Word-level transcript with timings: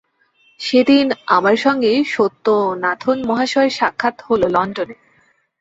সেদিন 0.59 1.05
আমার 1.27 1.55
সঙ্গে 1.57 1.91
সত্যনাথন 2.07 3.17
মহাশয়ের 3.25 3.73
সাক্ষাৎ 3.79 4.15
হল 4.21 4.41
লণ্ডনে। 4.47 4.95